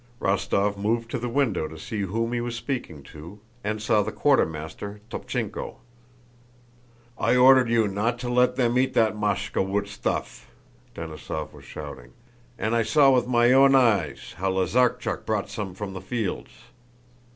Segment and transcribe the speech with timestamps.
[0.19, 4.11] Rostóv moved to the window to see whom he was speaking to, and saw the
[4.11, 5.75] quartermaster, Topchéenko.
[7.19, 10.49] "I ordered you not to let them eat that Máshka woot stuff!"
[10.95, 12.13] Denísov was shouting.
[12.57, 16.49] "And I saw with my own eyes how Lazarchúk bwought some fwom the fields."